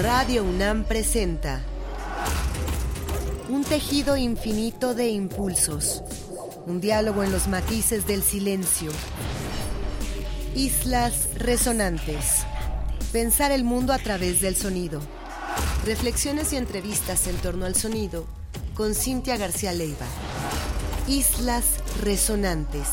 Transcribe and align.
Radio 0.00 0.44
UNAM 0.44 0.84
presenta 0.84 1.60
un 3.48 3.64
tejido 3.64 4.16
infinito 4.16 4.94
de 4.94 5.08
impulsos, 5.08 6.04
un 6.66 6.80
diálogo 6.80 7.24
en 7.24 7.32
los 7.32 7.48
matices 7.48 8.06
del 8.06 8.22
silencio, 8.22 8.92
islas 10.54 11.30
resonantes, 11.34 12.44
pensar 13.10 13.50
el 13.50 13.64
mundo 13.64 13.92
a 13.92 13.98
través 13.98 14.40
del 14.40 14.54
sonido, 14.54 15.00
reflexiones 15.84 16.52
y 16.52 16.58
entrevistas 16.58 17.26
en 17.26 17.34
torno 17.38 17.66
al 17.66 17.74
sonido 17.74 18.24
con 18.74 18.94
Cintia 18.94 19.36
García 19.36 19.72
Leiva. 19.72 20.06
Islas 21.08 21.64
resonantes. 22.04 22.86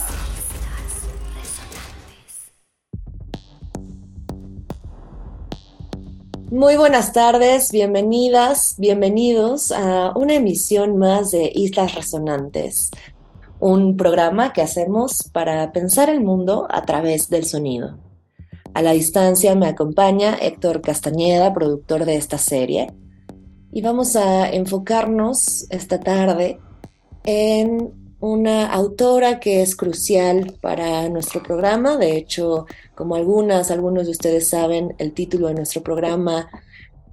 Muy 6.56 6.78
buenas 6.78 7.12
tardes, 7.12 7.74
bienvenidas, 7.74 8.76
bienvenidos 8.78 9.74
a 9.74 10.14
una 10.16 10.36
emisión 10.36 10.98
más 10.98 11.32
de 11.32 11.52
Islas 11.54 11.96
Resonantes, 11.96 12.92
un 13.60 13.98
programa 13.98 14.54
que 14.54 14.62
hacemos 14.62 15.30
para 15.34 15.74
pensar 15.74 16.10
el 16.10 16.22
mundo 16.22 16.66
a 16.70 16.84
través 16.84 17.28
del 17.30 17.44
sonido. 17.44 18.00
A 18.74 18.82
la 18.82 18.94
distancia 18.94 19.54
me 19.54 19.68
acompaña 19.68 20.36
Héctor 20.36 20.80
Castañeda, 20.80 21.54
productor 21.54 22.06
de 22.06 22.16
esta 22.16 22.38
serie, 22.38 22.88
y 23.74 23.82
vamos 23.82 24.16
a 24.16 24.50
enfocarnos 24.50 25.68
esta 25.70 26.00
tarde 26.00 26.62
en 27.26 28.05
una 28.26 28.74
autora 28.74 29.40
que 29.40 29.62
es 29.62 29.76
crucial 29.76 30.56
para 30.60 31.08
nuestro 31.10 31.44
programa. 31.44 31.96
De 31.96 32.18
hecho, 32.18 32.66
como 32.96 33.16
algunas, 33.16 33.70
algunos 33.70 34.06
de 34.06 34.12
ustedes 34.12 34.50
saben, 34.50 34.96
el 34.98 35.14
título 35.14 35.48
de 35.48 35.54
nuestro 35.54 35.84
programa 35.84 36.50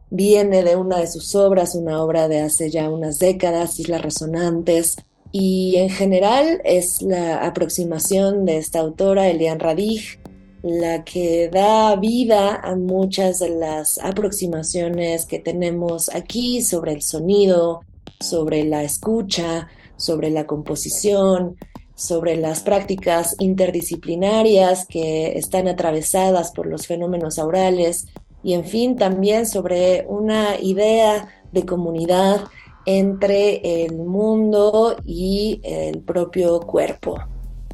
viene 0.09 0.63
de 0.63 0.75
una 0.75 0.99
de 0.99 1.07
sus 1.07 1.35
obras, 1.35 1.75
una 1.75 2.03
obra 2.03 2.29
de 2.29 2.41
hace 2.41 2.71
ya 2.71 2.89
unas 2.89 3.19
décadas, 3.19 3.79
Islas 3.79 4.01
Resonantes, 4.01 4.97
y 5.33 5.77
en 5.77 5.91
general 5.91 6.63
es 6.65 7.03
la 7.03 7.47
aproximación 7.47 8.47
de 8.47 8.57
esta 8.57 8.81
autora, 8.81 9.29
Elian 9.29 9.61
Radig, 9.61 10.19
la 10.63 11.05
que 11.05 11.51
da 11.53 11.95
vida 11.97 12.57
a 12.57 12.75
muchas 12.75 13.39
de 13.39 13.51
las 13.51 13.99
aproximaciones 13.99 15.27
que 15.27 15.39
tenemos 15.39 16.09
aquí 16.15 16.63
sobre 16.63 16.93
el 16.93 17.03
sonido, 17.03 17.83
sobre 18.21 18.65
la 18.65 18.83
escucha, 18.83 19.69
sobre 20.03 20.31
la 20.31 20.47
composición, 20.47 21.57
sobre 21.95 22.37
las 22.37 22.61
prácticas 22.63 23.37
interdisciplinarias 23.39 24.87
que 24.87 25.39
están 25.39 25.69
atravesadas 25.69 26.51
por 26.51 26.67
los 26.67 26.89
fenómenos 26.89 27.39
aurales 27.39 28.09
y 28.43 28.55
en 28.55 28.65
fin 28.65 28.97
también 28.97 29.47
sobre 29.47 30.05
una 30.09 30.59
idea 30.61 31.29
de 31.53 31.65
comunidad 31.65 32.41
entre 32.87 33.85
el 33.85 33.99
mundo 33.99 34.97
y 35.05 35.61
el 35.63 36.01
propio 36.01 36.59
cuerpo. 36.61 37.19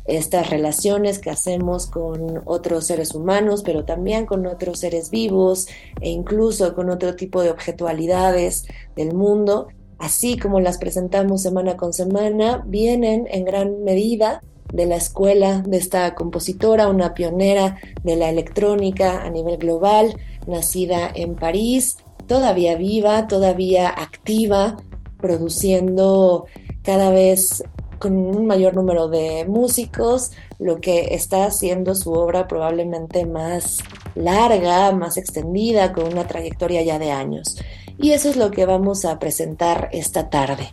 Estas 0.04 0.50
relaciones 0.50 1.18
que 1.18 1.30
hacemos 1.30 1.86
con 1.86 2.42
otros 2.44 2.86
seres 2.86 3.14
humanos, 3.14 3.62
pero 3.62 3.84
también 3.84 4.26
con 4.26 4.46
otros 4.46 4.80
seres 4.80 5.10
vivos 5.10 5.68
e 6.00 6.10
incluso 6.10 6.74
con 6.74 6.90
otro 6.90 7.14
tipo 7.16 7.42
de 7.42 7.50
objetualidades 7.50 8.66
del 8.96 9.14
mundo, 9.14 9.68
así 9.98 10.38
como 10.38 10.60
las 10.60 10.78
presentamos 10.78 11.42
semana 11.42 11.76
con 11.76 11.92
semana, 11.92 12.62
vienen 12.66 13.26
en 13.30 13.44
gran 13.44 13.82
medida 13.84 14.42
de 14.72 14.86
la 14.86 14.96
escuela 14.96 15.62
de 15.62 15.78
esta 15.78 16.14
compositora, 16.14 16.88
una 16.88 17.14
pionera 17.14 17.78
de 18.04 18.16
la 18.16 18.28
electrónica 18.28 19.22
a 19.22 19.30
nivel 19.30 19.56
global, 19.56 20.16
nacida 20.46 21.10
en 21.14 21.34
París, 21.34 21.98
todavía 22.26 22.76
viva, 22.76 23.26
todavía 23.26 23.88
activa, 23.88 24.76
produciendo 25.20 26.46
cada 26.82 27.10
vez 27.10 27.64
con 27.98 28.16
un 28.16 28.46
mayor 28.46 28.74
número 28.74 29.08
de 29.08 29.44
músicos, 29.48 30.30
lo 30.58 30.80
que 30.80 31.14
está 31.14 31.46
haciendo 31.46 31.94
su 31.94 32.12
obra 32.12 32.46
probablemente 32.46 33.26
más 33.26 33.78
larga, 34.14 34.92
más 34.92 35.16
extendida, 35.16 35.92
con 35.92 36.06
una 36.12 36.28
trayectoria 36.28 36.82
ya 36.82 36.98
de 36.98 37.10
años 37.10 37.56
y 37.98 38.12
eso 38.12 38.30
es 38.30 38.36
lo 38.36 38.50
que 38.50 38.64
vamos 38.64 39.04
a 39.04 39.18
presentar 39.18 39.88
esta 39.92 40.30
tarde. 40.30 40.70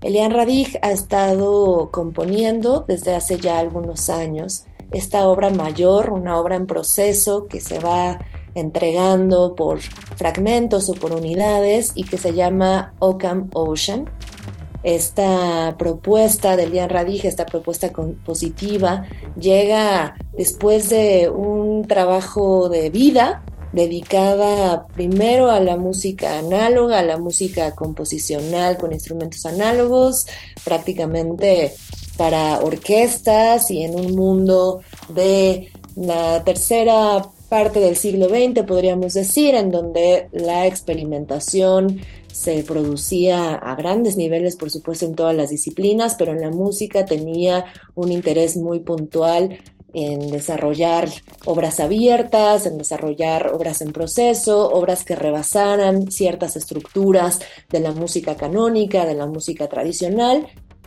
Elian 0.00 0.32
Radig 0.32 0.78
ha 0.82 0.92
estado 0.92 1.90
componiendo 1.90 2.84
desde 2.86 3.14
hace 3.14 3.38
ya 3.38 3.58
algunos 3.58 4.10
años 4.10 4.64
esta 4.92 5.28
obra 5.28 5.50
mayor, 5.50 6.10
una 6.10 6.38
obra 6.38 6.56
en 6.56 6.66
proceso 6.66 7.46
que 7.46 7.60
se 7.60 7.78
va 7.78 8.18
entregando 8.54 9.54
por 9.54 9.80
fragmentos 9.80 10.88
o 10.88 10.94
por 10.94 11.12
unidades 11.12 11.92
y 11.94 12.04
que 12.04 12.16
se 12.16 12.32
llama 12.32 12.94
Ockham 12.98 13.50
Ocean. 13.52 14.08
Esta 14.82 15.74
propuesta 15.76 16.56
de 16.56 16.64
Elian 16.64 16.88
Radig, 16.88 17.26
esta 17.26 17.44
propuesta 17.44 17.92
compositiva, 17.92 19.04
llega 19.38 20.16
después 20.36 20.88
de 20.88 21.28
un 21.28 21.86
trabajo 21.86 22.68
de 22.68 22.88
vida 22.90 23.42
dedicada 23.72 24.86
primero 24.88 25.50
a 25.50 25.60
la 25.60 25.76
música 25.76 26.38
análoga, 26.38 27.00
a 27.00 27.04
la 27.04 27.18
música 27.18 27.74
composicional 27.74 28.78
con 28.78 28.92
instrumentos 28.92 29.46
análogos, 29.46 30.26
prácticamente 30.64 31.74
para 32.16 32.60
orquestas 32.60 33.70
y 33.70 33.82
en 33.82 33.94
un 33.94 34.14
mundo 34.14 34.80
de 35.08 35.70
la 35.96 36.42
tercera 36.44 37.22
parte 37.48 37.80
del 37.80 37.96
siglo 37.96 38.28
XX, 38.28 38.64
podríamos 38.66 39.14
decir, 39.14 39.54
en 39.54 39.70
donde 39.70 40.28
la 40.32 40.66
experimentación 40.66 42.00
se 42.32 42.62
producía 42.62 43.54
a 43.54 43.74
grandes 43.74 44.16
niveles, 44.16 44.56
por 44.56 44.70
supuesto, 44.70 45.06
en 45.06 45.14
todas 45.14 45.34
las 45.34 45.50
disciplinas, 45.50 46.14
pero 46.16 46.32
en 46.32 46.40
la 46.40 46.50
música 46.50 47.04
tenía 47.06 47.64
un 47.94 48.12
interés 48.12 48.56
muy 48.56 48.80
puntual 48.80 49.58
en 49.92 50.30
desarrollar 50.30 51.08
obras 51.44 51.80
abiertas, 51.80 52.66
en 52.66 52.78
desarrollar 52.78 53.48
obras 53.54 53.80
en 53.80 53.92
proceso, 53.92 54.70
obras 54.70 55.04
que 55.04 55.16
rebasaran 55.16 56.10
ciertas 56.10 56.56
estructuras 56.56 57.40
de 57.70 57.80
la 57.80 57.92
música 57.92 58.36
canónica, 58.36 59.06
de 59.06 59.14
la 59.14 59.26
música 59.26 59.68
tradicional. 59.68 60.46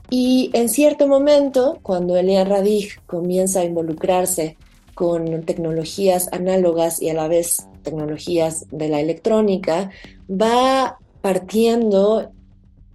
Y 0.09 0.51
en 0.53 0.69
cierto 0.69 1.07
momento, 1.07 1.79
cuando 1.81 2.17
Elia 2.17 2.43
Radig 2.43 3.01
comienza 3.05 3.61
a 3.61 3.65
involucrarse 3.65 4.57
con 4.93 5.43
tecnologías 5.43 6.29
análogas 6.31 7.01
y 7.01 7.09
a 7.09 7.13
la 7.13 7.27
vez 7.27 7.65
tecnologías 7.81 8.65
de 8.71 8.89
la 8.89 8.99
electrónica, 8.99 9.89
va 10.29 10.99
partiendo 11.21 12.31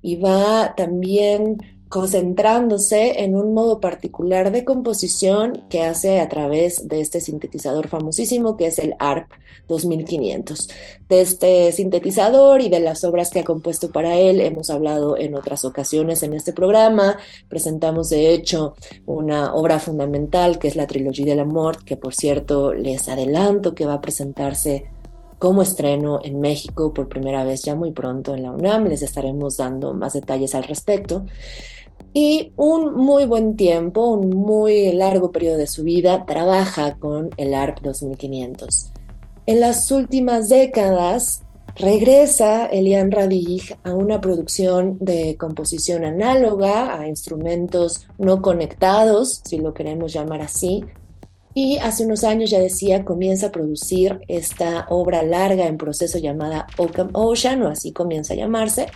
y 0.03 0.17
va 0.17 0.75
también 0.77 1.56
concentrándose 1.89 3.23
en 3.23 3.37
un 3.37 3.55
modo 3.55 3.81
particular 3.81 4.51
de 4.51 4.65
composición 4.65 5.65
que 5.71 5.83
hace 5.83 6.21
a 6.21 6.29
través 6.29 6.89
de 6.89 7.01
este 7.01 7.21
sintetizador 7.21 7.89
famosísimo 7.89 8.57
que 8.57 8.67
es 8.67 8.79
el 8.79 8.95
ARP 8.99 9.31
2500. 9.69 10.69
De 11.09 11.21
este 11.21 11.71
sintetizador 11.73 12.61
y 12.61 12.69
de 12.69 12.81
las 12.81 13.05
obras 13.05 13.31
que 13.31 13.41
ha 13.41 13.45
compuesto 13.45 13.91
para 13.93 14.19
él 14.19 14.41
hemos 14.41 14.71
hablado 14.71 15.17
en 15.17 15.35
otras 15.35 15.65
ocasiones 15.65 16.23
en 16.23 16.35
este 16.35 16.53
programa. 16.53 17.19
Presentamos 17.49 18.11
de 18.11 18.33
hecho 18.33 18.75
una 19.07 19.55
obra 19.55 19.79
fundamental 19.79 20.59
que 20.59 20.69
es 20.69 20.77
la 20.77 20.87
Trilogía 20.87 21.27
del 21.27 21.41
Amor, 21.41 21.85
que 21.85 21.97
por 21.97 22.15
cierto 22.15 22.75
les 22.75 23.09
adelanto 23.09 23.75
que 23.75 23.87
va 23.87 23.95
a 23.95 24.01
presentarse 24.01 24.87
como 25.39 25.63
estreno 25.63 26.21
en 26.25 26.41
México 26.41 26.95
por 26.95 27.09
primera 27.09 27.45
vez 27.45 27.63
ya 27.63 27.75
muy 27.75 27.93
pronto 27.93 28.35
en 28.35 28.43
la 28.43 28.51
UNAM. 28.51 28.87
Les 28.87 29.03
estaremos 29.03 29.57
dando 29.57 29.95
más 29.95 30.15
detalles 30.15 30.55
al 30.55 30.65
respecto 30.65 31.27
y 32.12 32.53
un 32.57 32.95
muy 32.95 33.27
buen 33.27 33.57
tiempo, 33.57 34.07
un 34.07 34.31
muy 34.31 34.93
largo 34.93 35.33
periodo 35.33 35.59
de 35.59 35.67
su 35.67 35.83
vida, 35.83 36.25
trabaja 36.25 36.97
con 36.97 37.31
el 37.37 37.53
ARP 37.53 37.83
2500. 37.83 38.93
En 39.47 39.61
las 39.61 39.91
últimas 39.91 40.49
décadas 40.49 41.43
regresa 41.77 42.67
Elian 42.67 43.11
Radig 43.11 43.76
a 43.85 43.93
una 43.93 44.20
producción 44.20 44.97
de 44.99 45.37
composición 45.37 46.05
análoga, 46.05 46.99
a 46.99 47.06
instrumentos 47.06 48.06
no 48.19 48.41
conectados, 48.41 49.43
si 49.44 49.59
lo 49.59 49.75
queremos 49.75 50.12
llamar 50.12 50.41
así, 50.41 50.85
y 51.53 51.79
hace 51.79 52.05
unos 52.05 52.23
años, 52.23 52.50
ya 52.50 52.59
decía, 52.59 53.05
comienza 53.05 53.47
a 53.47 53.53
producir 53.53 54.20
esta 54.29 54.87
obra 54.91 55.23
larga 55.23 55.67
en 55.67 55.79
proceso 55.79 56.19
llamada 56.19 56.67
Occam 56.76 57.09
Ocean, 57.15 57.62
o 57.62 57.69
así 57.69 57.93
comienza 57.93 58.35
a 58.35 58.37
llamarse, 58.37 58.88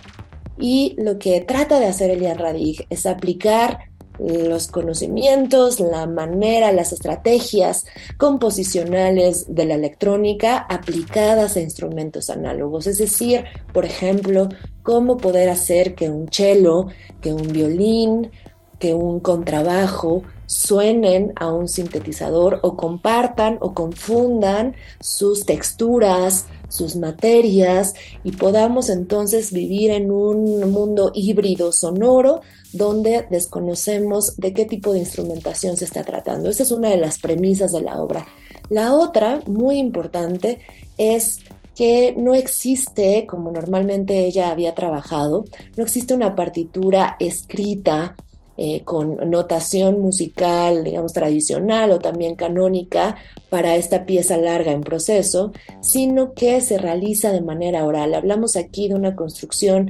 y 0.61 0.95
lo 0.97 1.19
que 1.19 1.41
trata 1.41 1.79
de 1.79 1.87
hacer 1.87 2.11
Elian 2.11 2.37
Radig 2.37 2.85
es 2.89 3.05
aplicar 3.05 3.91
los 4.19 4.67
conocimientos, 4.67 5.79
la 5.79 6.05
manera, 6.05 6.71
las 6.71 6.93
estrategias 6.93 7.85
composicionales 8.17 9.45
de 9.47 9.65
la 9.65 9.73
electrónica 9.75 10.57
aplicadas 10.57 11.57
a 11.57 11.61
instrumentos 11.61 12.29
análogos. 12.29 12.85
Es 12.85 12.99
decir, 12.99 13.45
por 13.73 13.83
ejemplo, 13.83 14.49
cómo 14.83 15.17
poder 15.17 15.49
hacer 15.49 15.95
que 15.95 16.09
un 16.09 16.27
cello, 16.31 16.87
que 17.19 17.33
un 17.33 17.47
violín, 17.47 18.31
que 18.77 18.93
un 18.93 19.19
contrabajo 19.19 20.23
suenen 20.45 21.33
a 21.37 21.51
un 21.51 21.67
sintetizador 21.67 22.59
o 22.61 22.75
compartan 22.75 23.57
o 23.61 23.73
confundan 23.73 24.75
sus 24.99 25.45
texturas, 25.45 26.45
sus 26.71 26.95
materias 26.95 27.93
y 28.23 28.31
podamos 28.31 28.89
entonces 28.89 29.51
vivir 29.51 29.91
en 29.91 30.09
un 30.09 30.71
mundo 30.71 31.11
híbrido 31.13 31.71
sonoro 31.71 32.41
donde 32.73 33.27
desconocemos 33.29 34.37
de 34.37 34.53
qué 34.53 34.65
tipo 34.65 34.93
de 34.93 34.99
instrumentación 34.99 35.77
se 35.77 35.85
está 35.85 36.03
tratando. 36.03 36.49
Esa 36.49 36.63
es 36.63 36.71
una 36.71 36.89
de 36.89 36.97
las 36.97 37.19
premisas 37.19 37.73
de 37.73 37.81
la 37.81 38.01
obra. 38.01 38.25
La 38.69 38.93
otra, 38.93 39.41
muy 39.47 39.77
importante, 39.77 40.59
es 40.97 41.39
que 41.75 42.13
no 42.17 42.35
existe, 42.35 43.25
como 43.27 43.51
normalmente 43.51 44.25
ella 44.25 44.49
había 44.49 44.75
trabajado, 44.75 45.45
no 45.75 45.83
existe 45.83 46.13
una 46.13 46.35
partitura 46.35 47.17
escrita 47.19 48.15
eh, 48.63 48.83
con 48.83 49.17
notación 49.31 50.01
musical, 50.01 50.83
digamos, 50.83 51.13
tradicional 51.13 51.89
o 51.89 51.97
también 51.97 52.35
canónica 52.35 53.15
para 53.49 53.75
esta 53.75 54.05
pieza 54.05 54.37
larga 54.37 54.71
en 54.71 54.81
proceso, 54.81 55.51
sino 55.81 56.35
que 56.35 56.61
se 56.61 56.77
realiza 56.77 57.31
de 57.31 57.41
manera 57.41 57.83
oral. 57.83 58.13
Hablamos 58.13 58.55
aquí 58.55 58.87
de 58.87 58.93
una 58.93 59.15
construcción 59.15 59.89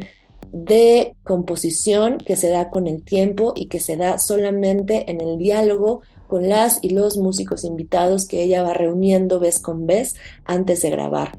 de 0.53 1.17
composición 1.23 2.17
que 2.19 2.37
se 2.37 2.47
da 2.47 2.69
con 2.69 2.87
el 2.87 3.03
tiempo 3.03 3.51
y 3.57 3.65
que 3.65 3.81
se 3.81 3.97
da 3.97 4.17
solamente 4.17 5.11
en 5.11 5.19
el 5.19 5.37
diálogo 5.37 5.99
con 6.29 6.47
las 6.47 6.79
y 6.81 6.91
los 6.91 7.17
músicos 7.17 7.65
invitados 7.65 8.25
que 8.25 8.41
ella 8.41 8.63
va 8.63 8.73
reuniendo 8.73 9.41
vez 9.41 9.59
con 9.59 9.85
vez 9.85 10.15
antes 10.45 10.81
de 10.81 10.91
grabar. 10.91 11.37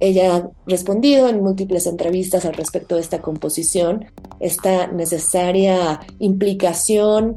Ella 0.00 0.36
ha 0.36 0.50
respondido 0.66 1.28
en 1.28 1.42
múltiples 1.42 1.86
entrevistas 1.86 2.44
al 2.44 2.54
respecto 2.54 2.94
de 2.94 3.00
esta 3.00 3.20
composición, 3.20 4.06
esta 4.40 4.86
necesaria 4.86 6.00
implicación 6.18 7.36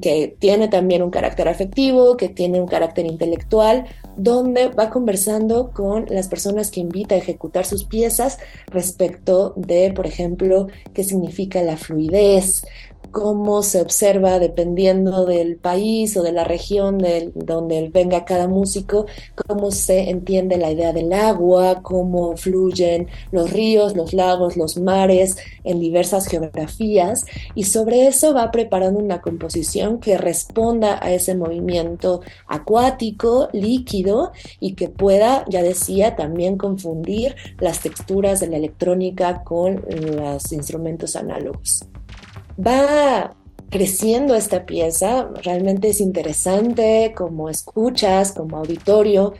que 0.00 0.36
tiene 0.38 0.68
también 0.68 1.02
un 1.02 1.10
carácter 1.10 1.48
afectivo, 1.48 2.16
que 2.16 2.28
tiene 2.28 2.60
un 2.60 2.66
carácter 2.66 3.06
intelectual, 3.06 3.86
donde 4.16 4.68
va 4.68 4.90
conversando 4.90 5.70
con 5.70 6.06
las 6.08 6.28
personas 6.28 6.70
que 6.70 6.80
invita 6.80 7.14
a 7.14 7.18
ejecutar 7.18 7.64
sus 7.64 7.84
piezas 7.84 8.38
respecto 8.66 9.54
de, 9.56 9.92
por 9.92 10.06
ejemplo, 10.06 10.66
qué 10.92 11.04
significa 11.04 11.62
la 11.62 11.76
fluidez, 11.76 12.62
cómo 13.10 13.62
se 13.62 13.80
observa 13.80 14.38
dependiendo 14.38 15.26
del 15.26 15.56
país 15.56 16.16
o 16.16 16.22
de 16.22 16.32
la 16.32 16.44
región 16.44 16.98
de 16.98 17.32
donde 17.34 17.90
venga 17.92 18.24
cada 18.24 18.48
músico, 18.48 19.06
cómo 19.46 19.70
se 19.70 20.10
entiende 20.10 20.56
la 20.56 20.70
idea 20.70 20.92
del 20.92 21.12
agua, 21.12 21.82
cómo 21.82 22.36
fluyen 22.36 23.08
los 23.32 23.50
ríos, 23.50 23.96
los 23.96 24.12
lagos, 24.12 24.56
los 24.56 24.76
mares 24.76 25.36
en 25.64 25.80
diversas 25.80 26.26
geografías. 26.26 27.24
Y 27.54 27.64
sobre 27.64 28.06
eso 28.06 28.34
va 28.34 28.50
preparando 28.50 29.00
una 29.00 29.20
composición 29.20 29.98
que 29.98 30.16
responda 30.16 30.98
a 31.02 31.12
ese 31.12 31.34
movimiento 31.34 32.20
acuático, 32.46 33.48
líquido 33.52 34.32
y 34.60 34.74
que 34.74 34.88
pueda, 34.88 35.44
ya 35.48 35.62
decía, 35.62 36.16
también 36.16 36.56
confundir 36.56 37.34
las 37.58 37.80
texturas 37.80 38.40
de 38.40 38.48
la 38.48 38.56
electrónica 38.56 39.42
con 39.44 39.84
los 40.16 40.52
instrumentos 40.52 41.16
análogos 41.16 41.86
va 42.58 43.36
creciendo 43.70 44.34
esta 44.34 44.66
pieza, 44.66 45.28
realmente 45.42 45.88
es 45.88 46.00
interesante 46.00 47.14
como 47.16 47.48
escuchas, 47.48 48.32
como 48.32 48.56
auditorio, 48.58 49.34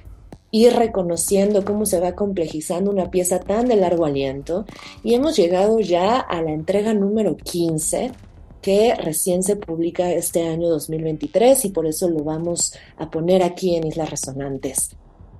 ir 0.52 0.72
reconociendo 0.74 1.64
cómo 1.64 1.86
se 1.86 2.00
va 2.00 2.14
complejizando 2.14 2.90
una 2.90 3.10
pieza 3.10 3.40
tan 3.40 3.66
de 3.66 3.76
largo 3.76 4.04
aliento 4.04 4.64
y 5.02 5.14
hemos 5.14 5.36
llegado 5.36 5.80
ya 5.80 6.18
a 6.18 6.42
la 6.42 6.52
entrega 6.52 6.94
número 6.94 7.36
15 7.36 8.12
que 8.60 8.94
recién 8.94 9.42
se 9.42 9.56
publica 9.56 10.10
este 10.12 10.46
año 10.46 10.68
2023 10.68 11.64
y 11.64 11.70
por 11.70 11.86
eso 11.86 12.08
lo 12.08 12.24
vamos 12.24 12.74
a 12.98 13.10
poner 13.10 13.42
aquí 13.42 13.76
en 13.76 13.86
Islas 13.86 14.10
Resonantes. 14.10 14.96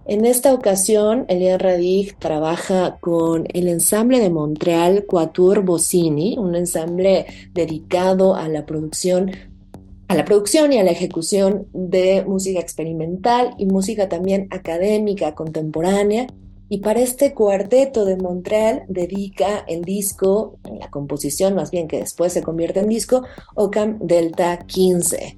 En 0.06 0.24
esta 0.24 0.54
ocasión, 0.54 1.26
Elian 1.28 1.60
Radig 1.60 2.16
trabaja 2.18 2.98
con 3.00 3.46
el 3.52 3.68
ensamble 3.68 4.18
de 4.18 4.30
Montreal 4.30 5.04
Quatuor 5.06 5.62
Bossini, 5.62 6.36
un 6.38 6.54
ensamble 6.54 7.26
dedicado 7.52 8.34
a 8.34 8.48
la 8.48 8.66
producción 8.66 9.30
a 10.08 10.16
la 10.16 10.24
producción 10.24 10.72
y 10.72 10.78
a 10.78 10.82
la 10.82 10.90
ejecución 10.90 11.68
de 11.72 12.24
música 12.26 12.58
experimental 12.58 13.54
y 13.58 13.66
música 13.66 14.08
también 14.08 14.48
académica 14.50 15.36
contemporánea. 15.36 16.26
Y 16.68 16.78
para 16.78 16.98
este 16.98 17.32
cuarteto 17.32 18.04
de 18.04 18.16
Montreal 18.16 18.82
dedica 18.88 19.64
el 19.68 19.82
disco, 19.82 20.58
la 20.80 20.90
composición 20.90 21.54
más 21.54 21.70
bien 21.70 21.86
que 21.86 22.00
después 22.00 22.32
se 22.32 22.42
convierte 22.42 22.80
en 22.80 22.88
disco, 22.88 23.22
Ocam 23.54 24.00
Delta 24.00 24.58
15. 24.58 25.36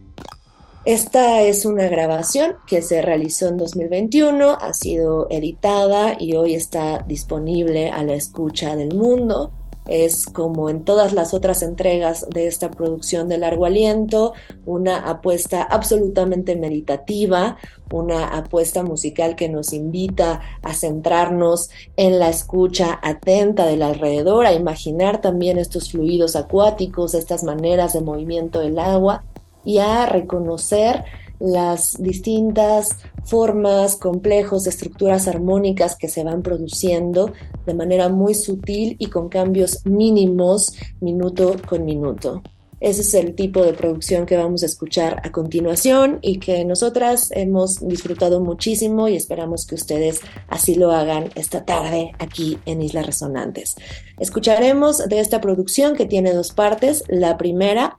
Esta 0.85 1.43
es 1.43 1.65
una 1.65 1.87
grabación 1.87 2.57
que 2.67 2.83
se 2.83 3.03
realizó 3.03 3.47
en 3.47 3.57
2021, 3.57 4.59
ha 4.61 4.75
sido 4.75 5.29
editada 5.31 6.17
y 6.19 6.35
hoy 6.35 6.55
está 6.55 7.05
disponible 7.07 7.91
a 7.91 8.03
la 8.03 8.15
escucha 8.15 8.75
del 8.75 8.93
mundo. 8.93 9.53
Es 9.87 10.27
como 10.27 10.69
en 10.71 10.85
todas 10.85 11.13
las 11.13 11.35
otras 11.35 11.63
entregas 11.63 12.27
de 12.31 12.49
esta 12.49 12.73
producción 12.73 13.29
de 13.29 13.39
largo 13.39 13.65
aliento, 13.65 14.33
una 14.67 15.09
apuesta 15.09 15.63
absolutamente 15.63 16.57
meditativa, 16.57 17.59
una 17.93 18.37
apuesta 18.37 18.83
musical 18.83 19.37
que 19.37 19.49
nos 19.49 19.73
invita 19.73 20.41
a 20.63 20.75
centrarnos 20.75 21.71
en 21.97 22.19
la 22.19 22.29
escucha 22.29 22.99
atenta 23.03 23.67
del 23.67 23.83
alrededor, 23.83 24.47
a 24.47 24.53
imaginar 24.53 25.21
también 25.21 25.59
estos 25.59 25.93
fluidos 25.93 26.35
acuáticos, 26.35 27.15
estas 27.15 27.45
maneras 27.45 27.93
de 27.93 28.01
movimiento 28.01 28.59
del 28.59 28.81
agua 28.81 29.23
y 29.65 29.79
a 29.79 30.07
reconocer 30.07 31.05
las 31.39 32.01
distintas 32.01 32.99
formas, 33.25 33.97
complejos, 33.97 34.67
estructuras 34.67 35.27
armónicas 35.27 35.97
que 35.97 36.09
se 36.09 36.23
van 36.23 36.43
produciendo 36.43 37.33
de 37.67 37.75
manera 37.75 38.09
muy 38.09 38.35
sutil 38.35 38.97
y 38.99 39.07
con 39.07 39.29
cambios 39.29 39.85
mínimos 39.85 40.75
minuto 41.01 41.57
con 41.69 41.85
minuto. 41.85 42.43
Ese 42.83 43.03
es 43.03 43.15
el 43.15 43.37
tipo 43.37 43.63
de 43.63 43.75
producción 43.75 44.27
que 44.27 44.37
vamos 44.37 44.65
a 44.65 44.67
escuchar 44.67 45.21
a 45.23 45.31
continuación 45.31 46.19
y 46.21 46.41
que 46.41 46.65
nosotras 46.65 47.31
hemos 47.31 47.79
disfrutado 47.87 48.41
muchísimo 48.41 49.07
y 49.07 49.15
esperamos 49.15 49.67
que 49.67 49.77
ustedes 49.77 50.21
así 50.49 50.75
lo 50.75 50.91
hagan 50.91 51.31
esta 51.37 51.65
tarde 51.65 52.11
aquí 52.19 52.59
en 52.67 52.83
Islas 52.83 53.07
Resonantes. 53.07 53.77
Escucharemos 54.19 55.09
de 55.09 55.21
esta 55.21 55.41
producción 55.41 55.95
que 55.95 56.07
tiene 56.07 56.33
dos 56.33 56.51
partes. 56.51 57.05
La 57.07 57.39
primera 57.39 57.99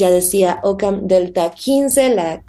ya 0.00 0.10
decía 0.10 0.60
Ocam 0.62 1.06
Delta 1.06 1.50
15, 1.50 2.14
la 2.14 2.42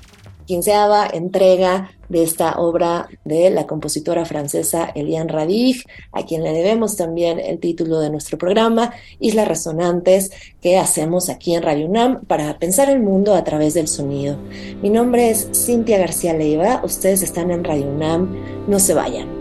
quinceava 0.45 1.05
entrega 1.11 1.91
de 2.07 2.23
esta 2.23 2.59
obra 2.59 3.09
de 3.25 3.49
la 3.49 3.67
compositora 3.67 4.25
francesa 4.25 4.89
Eliane 4.95 5.31
Radig, 5.31 5.83
a 6.13 6.25
quien 6.25 6.43
le 6.43 6.53
debemos 6.53 6.95
también 6.95 7.39
el 7.39 7.59
título 7.59 7.99
de 7.99 8.09
nuestro 8.09 8.37
programa, 8.37 8.93
Islas 9.19 9.47
Resonantes, 9.47 10.31
que 10.61 10.77
hacemos 10.77 11.29
aquí 11.29 11.53
en 11.53 11.63
Radio 11.63 11.87
UNAM 11.87 12.25
para 12.25 12.57
pensar 12.57 12.89
el 12.89 13.01
mundo 13.01 13.35
a 13.35 13.43
través 13.43 13.73
del 13.73 13.87
sonido. 13.87 14.37
Mi 14.81 14.89
nombre 14.89 15.29
es 15.29 15.49
Cintia 15.53 15.97
García 15.97 16.33
Leiva, 16.33 16.81
ustedes 16.83 17.21
están 17.21 17.51
en 17.51 17.63
Radio 17.65 17.87
UNAM, 17.87 18.65
no 18.67 18.79
se 18.79 18.93
vayan. 18.93 19.40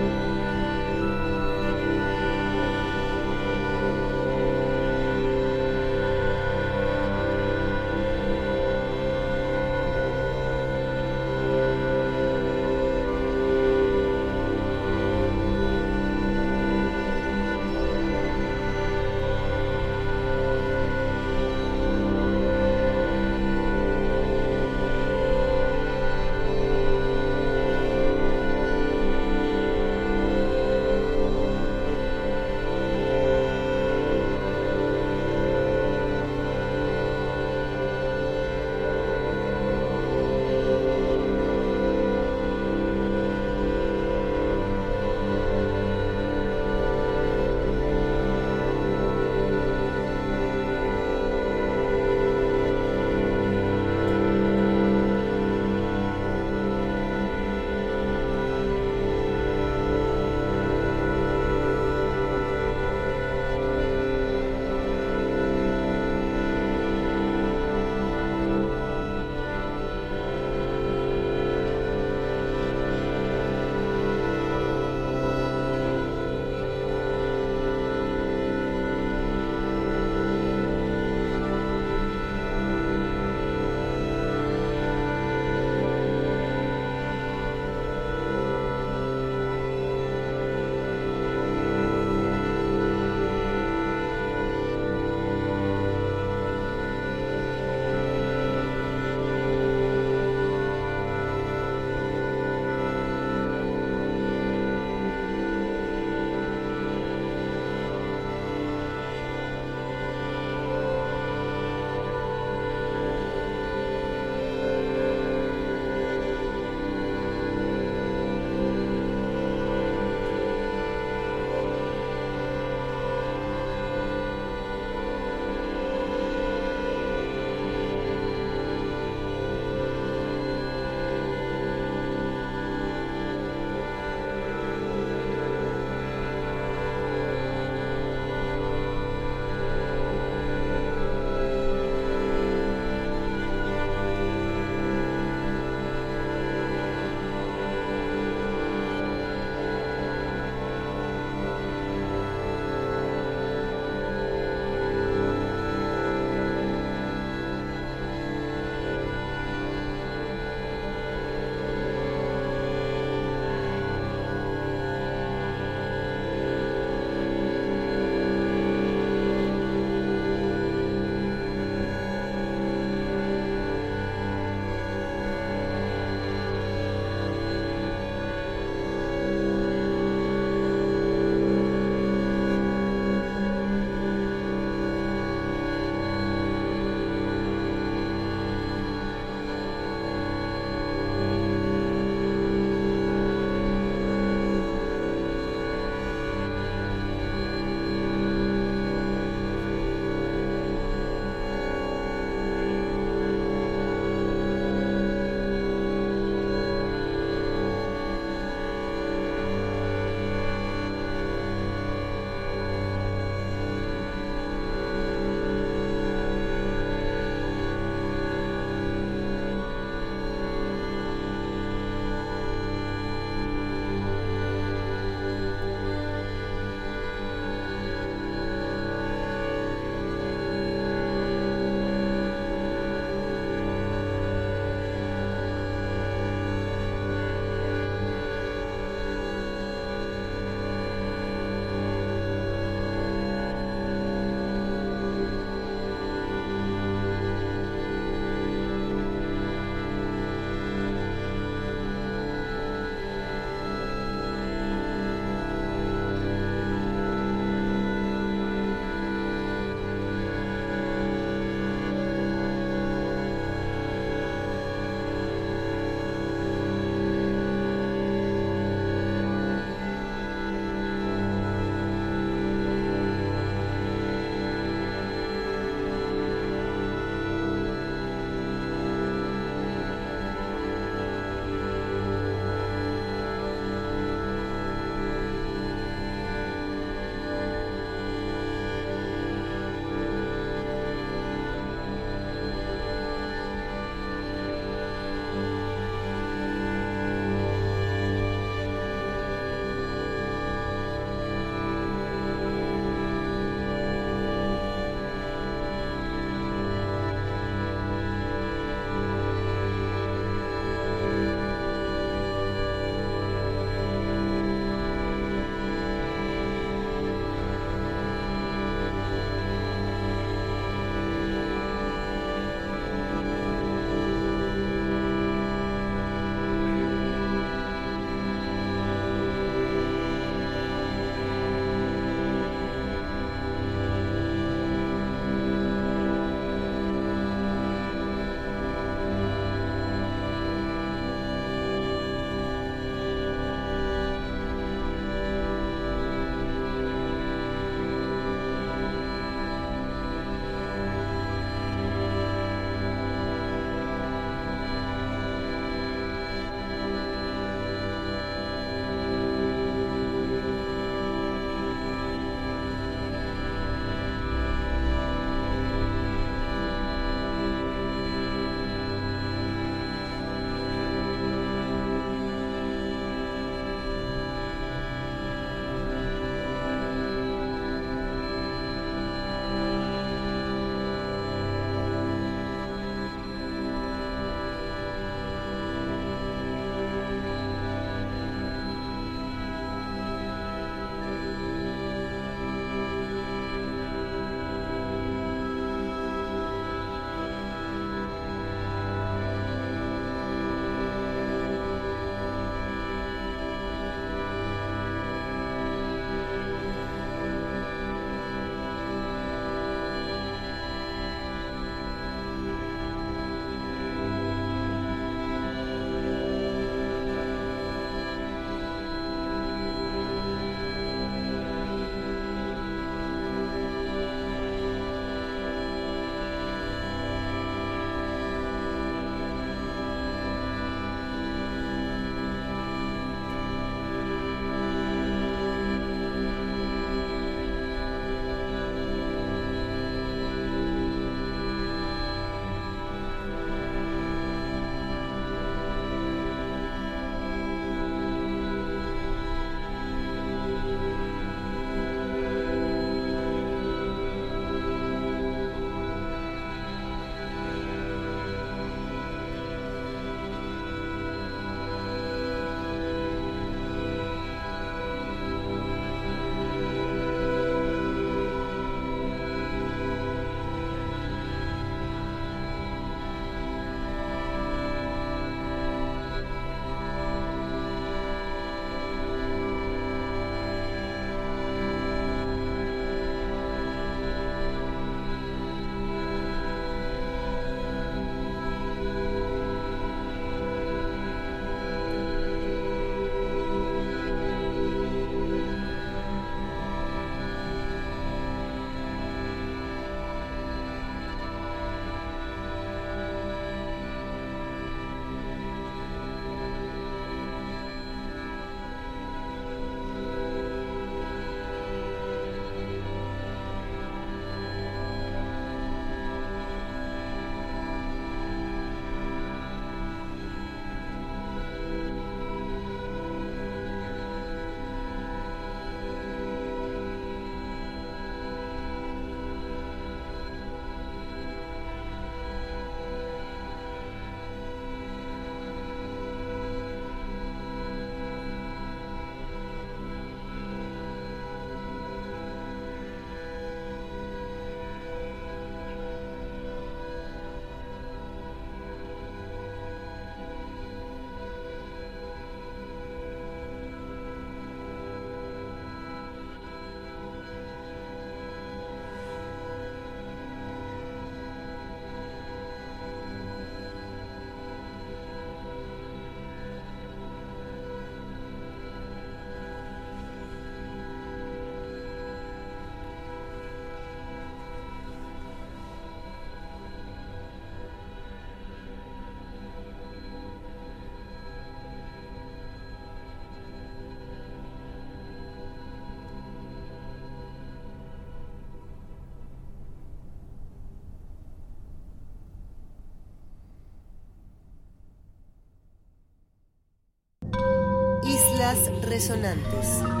Resonantes. 598.83 600.00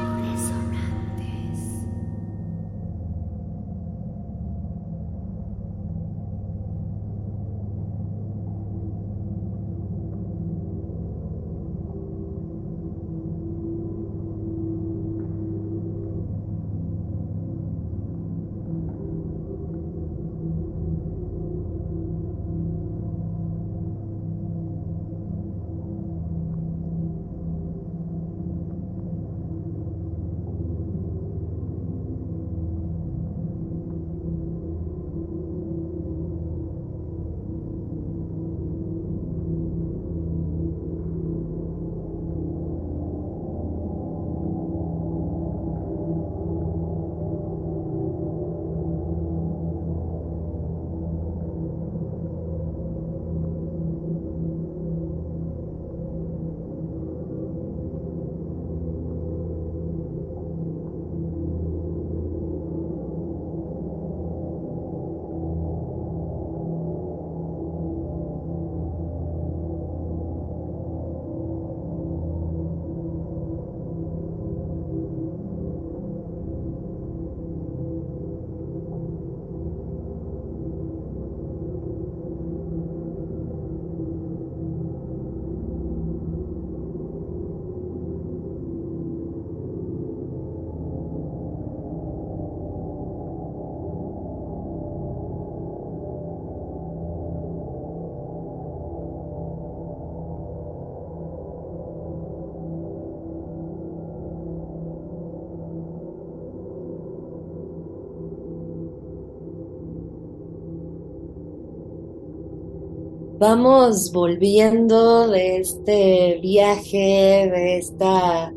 Vamos 113.41 114.11
volviendo 114.11 115.27
de 115.27 115.57
este 115.57 116.37
viaje, 116.43 117.49
de 117.51 117.77
esta 117.79 118.53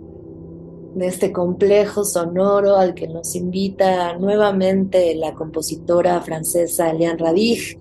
de 0.95 1.07
este 1.07 1.32
complejo 1.32 2.05
sonoro 2.05 2.76
al 2.76 2.93
que 2.93 3.09
nos 3.09 3.35
invita 3.35 4.18
nuevamente 4.18 5.14
la 5.14 5.32
compositora 5.32 6.20
francesa 6.20 6.93
Liane 6.93 7.16
Radig, 7.16 7.78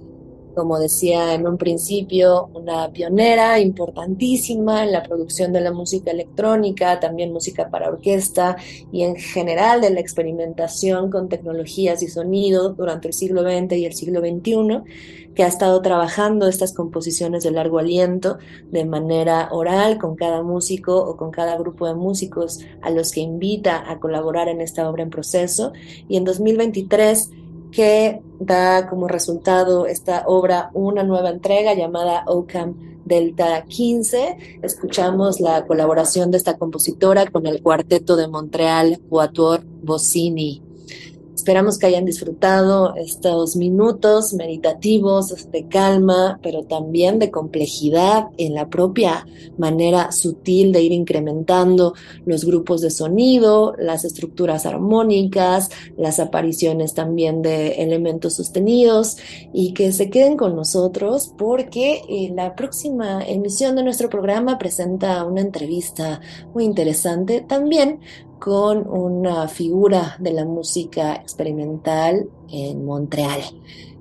como 0.54 0.80
decía 0.80 1.34
en 1.34 1.48
un 1.48 1.58
principio, 1.58 2.50
una 2.54 2.90
pionera 2.92 3.60
importantísima 3.60 4.84
en 4.84 4.92
la 4.92 5.04
producción 5.04 5.52
de 5.54 5.62
la 5.62 5.72
música 5.72 6.12
electrónica, 6.12 7.00
también 7.00 7.34
música 7.34 7.70
para 7.70 7.90
orquesta 7.90 8.58
y 8.92 9.04
en 9.04 9.16
general 9.16 9.82
de 9.82 9.90
la 9.90 10.00
experimentación 10.00 11.10
con 11.10 11.30
tecnologías 11.30 12.04
y 12.04 12.08
sonido 12.08 12.70
durante 12.70 13.08
el 13.08 13.14
siglo 13.14 13.42
XX 13.42 13.74
y 13.74 13.86
el 13.86 13.94
siglo 13.94 14.20
XXI, 14.22 14.82
que 15.36 15.44
ha 15.44 15.48
estado 15.48 15.82
trabajando 15.82 16.48
estas 16.48 16.74
composiciones 16.74 17.44
de 17.44 17.52
largo 17.52 17.80
aliento 17.80 18.38
de 18.72 18.86
manera 18.86 19.50
oral 19.52 19.98
con 19.98 20.16
cada 20.16 20.44
músico 20.44 20.98
o 20.98 21.18
con 21.18 21.32
cada 21.32 21.58
grupo 21.58 21.88
de 21.88 21.96
músicos 21.96 22.60
a 22.82 22.92
los 22.92 23.12
que 23.12 23.22
invita 23.22 23.90
a 23.90 24.00
colaborar 24.00 24.48
en 24.48 24.62
esta 24.62 24.88
obra 24.90 25.04
en 25.04 25.10
proceso. 25.10 25.74
Y 26.08 26.18
en 26.18 26.24
2023 26.24 27.32
que 27.74 28.22
da 28.40 28.88
como 28.88 29.08
resultado 29.08 29.88
esta 29.88 30.24
obra 30.28 30.70
una 30.74 31.04
nueva 31.04 31.30
entrega 31.30 31.74
llamada 31.74 32.24
Ocam 32.28 32.76
Delta 33.06 33.64
15. 33.66 34.60
Escuchamos 34.62 35.40
la 35.40 35.66
colaboración 35.66 36.32
de 36.32 36.38
esta 36.38 36.58
compositora 36.58 37.26
con 37.26 37.46
el 37.48 37.62
cuarteto 37.62 38.16
de 38.16 38.28
Montreal 38.28 39.00
Quatuor 39.10 39.64
Bossini. 39.66 40.62
Esperamos 41.44 41.78
que 41.78 41.88
hayan 41.88 42.06
disfrutado 42.06 42.96
estos 42.96 43.58
minutos 43.58 44.34
meditativos 44.34 45.52
de 45.52 45.68
calma, 45.68 46.40
pero 46.42 46.64
también 46.64 47.20
de 47.20 47.32
complejidad 47.32 48.28
en 48.38 48.54
la 48.54 48.70
propia 48.70 49.28
manera 49.58 50.14
sutil 50.14 50.72
de 50.72 50.84
ir 50.84 50.94
incrementando 50.94 51.96
los 52.26 52.46
grupos 52.46 52.80
de 52.80 52.92
sonido, 52.92 53.76
las 53.78 54.06
estructuras 54.06 54.66
armónicas, 54.66 55.70
las 55.98 56.22
apariciones 56.22 56.94
también 56.94 57.42
de 57.42 57.84
elementos 57.84 58.36
sostenidos 58.36 59.18
y 59.52 59.74
que 59.74 59.92
se 59.92 60.10
queden 60.10 60.38
con 60.38 60.56
nosotros 60.56 61.34
porque 61.38 62.04
eh, 62.08 62.32
la 62.34 62.56
próxima 62.56 63.22
emisión 63.22 63.76
de 63.76 63.84
nuestro 63.84 64.10
programa 64.10 64.58
presenta 64.58 65.26
una 65.26 65.42
entrevista 65.42 66.22
muy 66.54 66.64
interesante 66.64 67.42
también 67.42 68.00
con 68.44 68.90
una 68.90 69.48
figura 69.48 70.18
de 70.20 70.34
la 70.34 70.44
música 70.44 71.16
experimental 71.16 72.28
en 72.52 72.84
Montreal. 72.84 73.40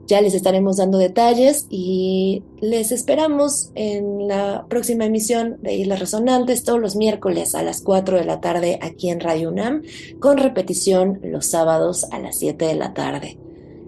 Ya 0.08 0.20
les 0.20 0.34
estaremos 0.34 0.78
dando 0.78 0.98
detalles 0.98 1.68
y 1.70 2.42
les 2.60 2.90
esperamos 2.90 3.70
en 3.76 4.26
la 4.26 4.66
próxima 4.68 5.04
emisión 5.04 5.58
de 5.62 5.76
Islas 5.76 6.00
Resonantes 6.00 6.64
todos 6.64 6.80
los 6.80 6.96
miércoles 6.96 7.54
a 7.54 7.62
las 7.62 7.82
4 7.82 8.18
de 8.18 8.24
la 8.24 8.40
tarde 8.40 8.80
aquí 8.82 9.10
en 9.10 9.20
Radio 9.20 9.50
UNAM, 9.50 9.82
con 10.18 10.38
repetición 10.38 11.20
los 11.22 11.46
sábados 11.46 12.08
a 12.10 12.18
las 12.18 12.36
7 12.36 12.64
de 12.64 12.74
la 12.74 12.94
tarde. 12.94 13.38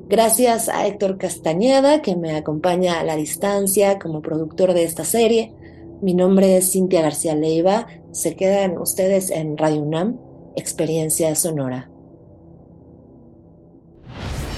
Gracias 0.08 0.68
a 0.68 0.86
Héctor 0.86 1.18
Castañeda, 1.18 2.00
que 2.00 2.14
me 2.14 2.36
acompaña 2.36 3.00
a 3.00 3.04
la 3.04 3.16
distancia 3.16 3.98
como 3.98 4.22
productor 4.22 4.72
de 4.72 4.84
esta 4.84 5.04
serie. 5.04 5.52
Mi 6.00 6.14
nombre 6.14 6.56
es 6.56 6.70
Cintia 6.70 7.02
García 7.02 7.34
Leiva. 7.34 7.88
Se 8.12 8.36
quedan 8.36 8.78
ustedes 8.78 9.32
en 9.32 9.58
Radio 9.58 9.82
UNAM 9.82 10.16
experiencia 10.56 11.34
sonora. 11.34 11.90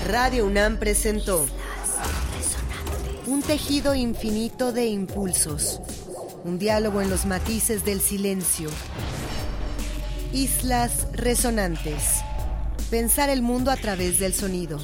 Radio 0.06 0.46
UNAM 0.46 0.78
presentó 0.78 1.46
un 3.26 3.42
tejido 3.42 3.94
infinito 3.94 4.72
de 4.72 4.86
impulsos, 4.86 5.80
un 6.44 6.58
diálogo 6.58 7.00
en 7.00 7.10
los 7.10 7.26
matices 7.26 7.84
del 7.84 8.00
silencio. 8.00 8.70
Islas 10.32 11.08
resonantes. 11.12 12.20
Pensar 12.90 13.30
el 13.30 13.42
mundo 13.42 13.70
a 13.70 13.76
través 13.76 14.18
del 14.18 14.32
sonido. 14.32 14.78